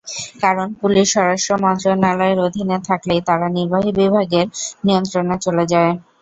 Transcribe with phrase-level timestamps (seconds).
[0.41, 4.47] কারণ পুলিশ স্বরাষ্ট্র মন্ত্রণালয়ের অধীনে থাকলেই তারা নির্বাহী বিভাগের
[4.85, 5.93] নিয়ন্ত্রণে চলে যায়।